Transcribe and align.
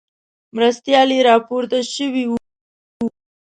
مرستیال 0.55 1.09
یې 1.15 1.25
راپورته 1.29 1.77
شوی 1.93 2.23
وو. 2.27 2.37